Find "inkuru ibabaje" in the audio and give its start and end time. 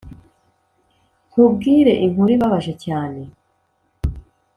2.05-2.73